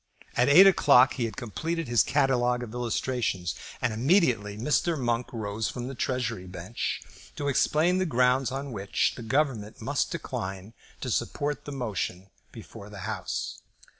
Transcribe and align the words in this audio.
At 0.35 0.49
eight 0.49 0.65
o'clock 0.65 1.13
he 1.13 1.25
had 1.25 1.37
completed 1.37 1.87
his 1.87 2.01
catalogue 2.01 2.63
of 2.63 2.73
illustrations, 2.73 3.53
and 3.83 3.93
immediately 3.93 4.57
Mr. 4.57 4.97
Monk 4.99 5.27
rose 5.31 5.69
from 5.69 5.87
the 5.87 5.93
Treasury 5.93 6.47
bench 6.47 7.03
to 7.35 7.47
explain 7.47 7.99
the 7.99 8.07
grounds 8.07 8.51
on 8.51 8.71
which 8.71 9.13
the 9.13 9.21
Government 9.21 9.79
must 9.79 10.09
decline 10.09 10.73
to 11.01 11.11
support 11.11 11.65
the 11.65 11.71
motion 11.71 12.31
before 12.51 12.89
the 12.89 13.01
House. 13.05 13.59